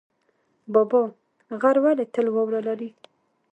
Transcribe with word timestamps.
بابا 0.73 1.01
غر 1.61 1.75
ولې 1.83 2.05
تل 2.13 2.27
واوره 2.33 2.61
لري؟ 2.67 2.89